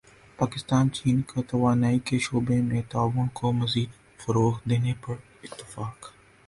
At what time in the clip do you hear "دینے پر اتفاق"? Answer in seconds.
4.69-6.11